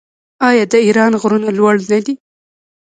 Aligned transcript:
آیا 0.47 0.63
د 0.71 0.73
ایران 0.85 1.11
غرونه 1.21 1.49
لوړ 1.57 1.75
نه 1.89 1.99
دي؟ 2.05 2.13